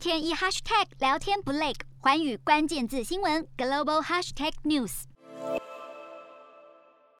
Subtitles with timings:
[0.00, 5.02] 天一 hashtag 聊天不累，寰宇关键字新闻 global hashtag news。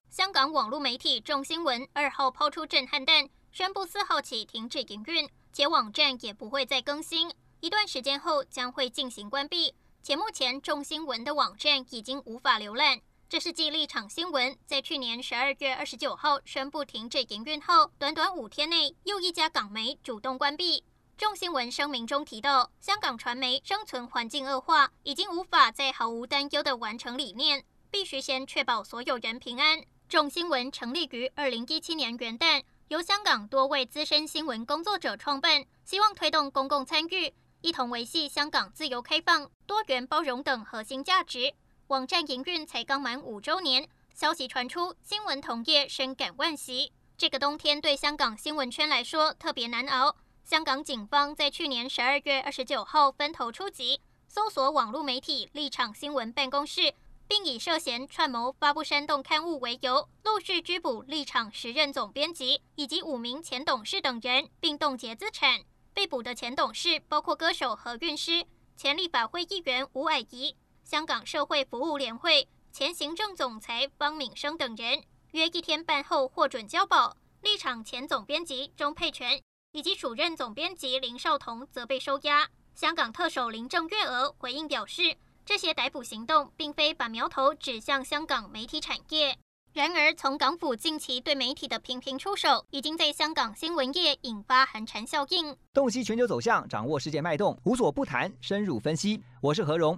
[0.09, 9.75] 香港网络媒体众新闻二号抛出震撼弹，宣布四号起停止营运，且网站也不会再更新，一段时间后将会进行关闭。
[10.01, 12.99] 且目前众新闻的网站已经无法浏览。
[13.29, 20.83] 这是继立场新闻在去年十二月二十九号宣布停止营运后，短短五天内又一家港媒主动关闭。
[21.21, 29.83] 众新闻声明中提到，香港传媒生存环境恶化，已经无法再毫无担忧地完成理念，必须先确保所有人平安。
[30.09, 41.53] 众新闻成立于二零一七年元旦，由香港多位资深新闻工作者创办，希望推动公共参与，一同维系香港自由开放、多元包容等核心价值。
[41.89, 46.91] 网站营运才刚满五周年，消息传出，新闻同业深感惋惜。
[47.15, 50.15] 这个冬天对香港新闻圈来说特别难熬。
[50.51, 56.93] 香港警方在去年十二月二十九号分头出击，搜索网络媒体立场新闻办公室，
[57.25, 65.61] 并以涉嫌串谋发布煽动刊物为由，陆续拘捕立场时任总编辑以及五名前董事等人，并冻结资产。
[65.93, 70.57] 被捕的前董事包括歌手何韵诗、前立法会议员吴霭仪。
[70.83, 79.41] 香港社会服务联会前行政总裁方敏生等人约一天半后获准交保，立场前总编辑钟沛权
[79.73, 82.47] 以及署任总编辑林少彤则被收押。
[82.75, 89.37] 香港特首林郑月娥回应表示，这些逮捕行动并非把苗头指向香港媒体产业。
[89.73, 95.55] 然而，从港府近期对媒体的频频出手，已经在香港新闻业引发寒蝉效应。
[95.73, 99.23] 洞悉全球走向，掌握世界脉动，无所不谈，深入分析。
[99.41, 99.97] 我是何荣。